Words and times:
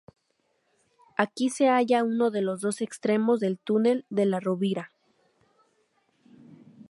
Aquí 1.15 1.51
se 1.51 1.67
halla 1.69 2.03
uno 2.03 2.31
de 2.31 2.41
los 2.41 2.59
dos 2.61 2.81
extremos 2.81 3.39
del 3.39 3.59
túnel 3.59 4.03
de 4.09 4.25
la 4.25 4.39
Rovira. 4.39 4.89